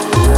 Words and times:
Oh, 0.00 0.37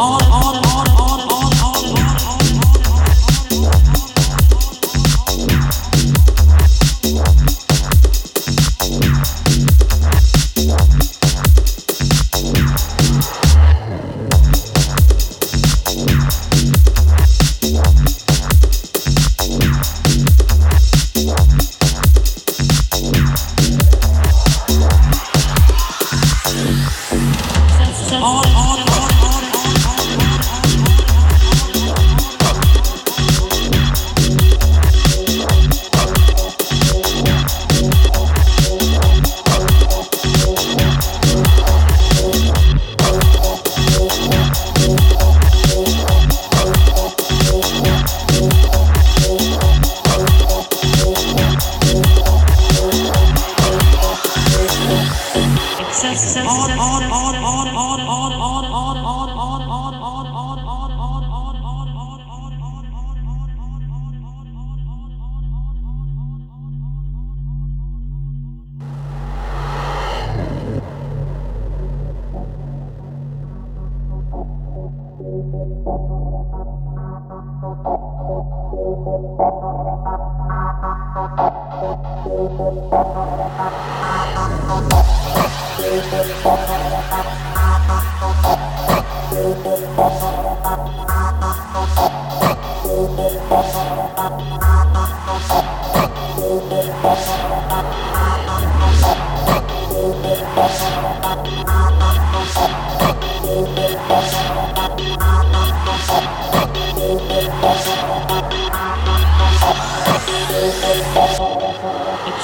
All 0.00 0.29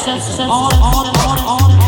success, 0.06 0.38
all, 0.38 0.72
on, 0.74 1.16
all. 1.16 1.28
on, 1.28 1.72
on. 1.72 1.85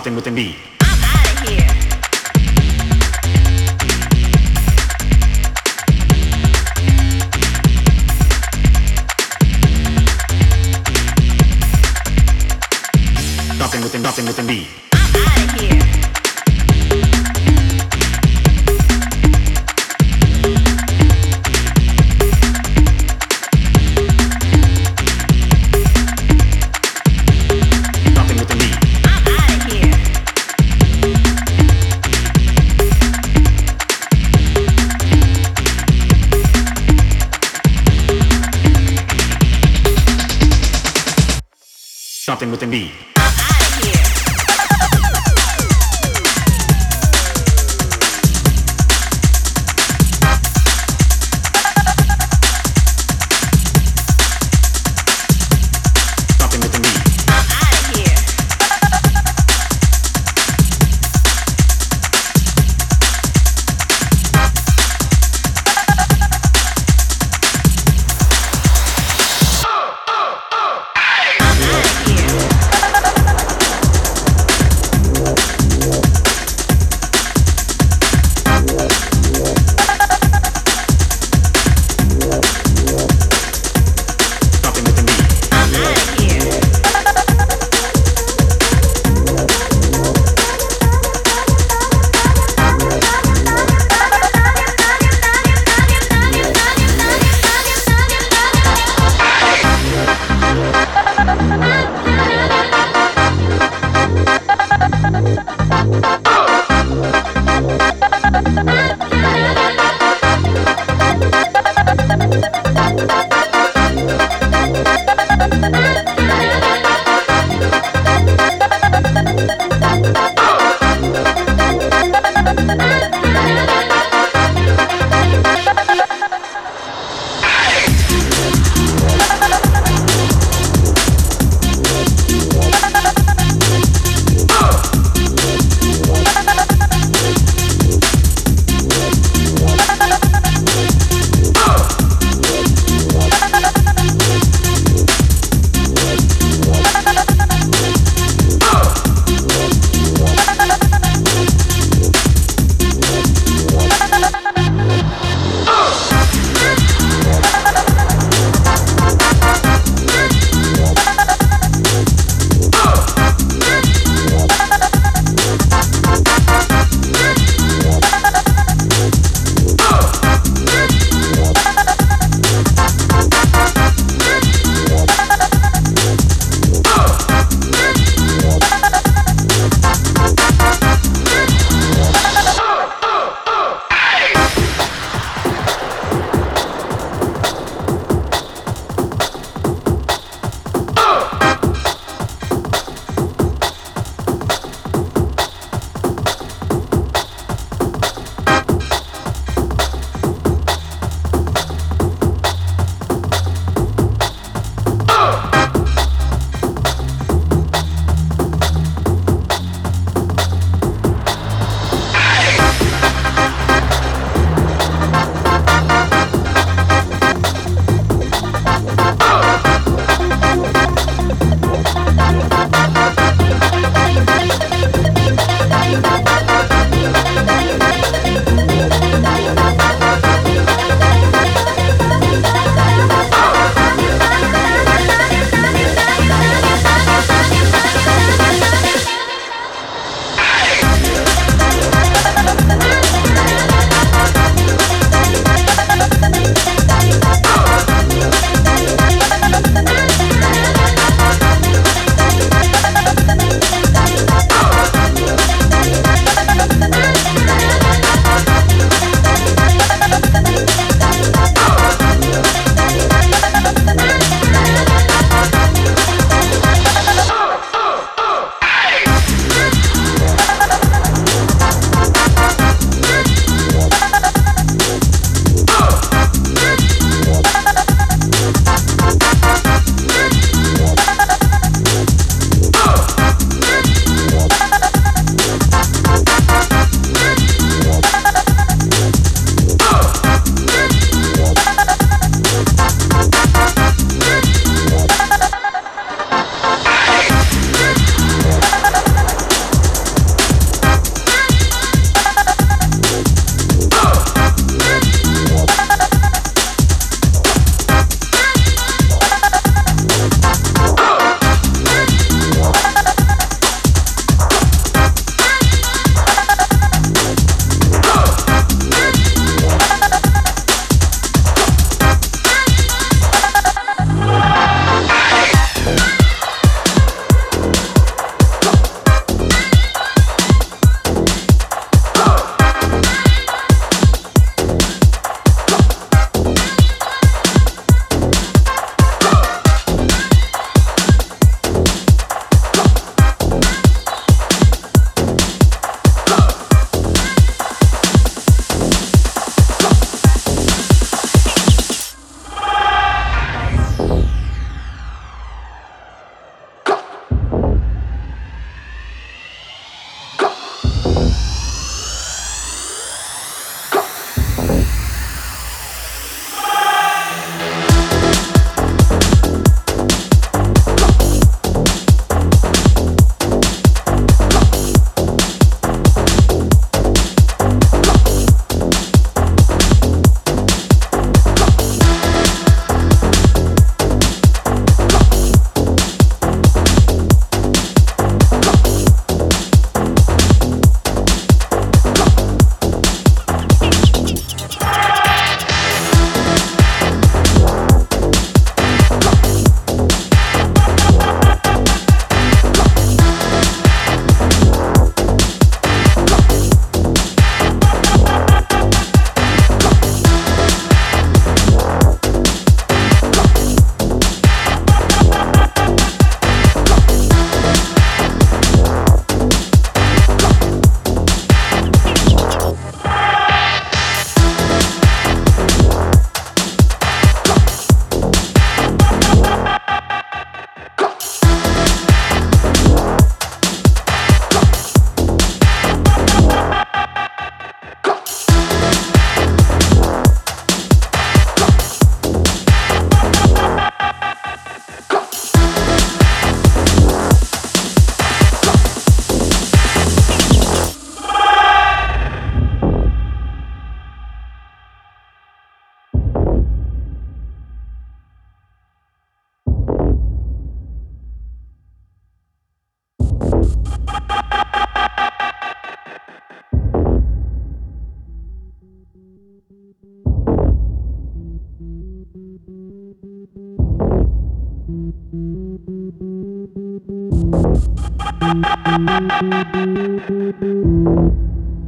nothing 0.00 0.14
with 0.14 0.24
the. 0.24 0.79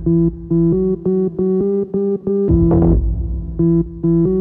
Thank 0.05 0.33
you. 4.05 4.32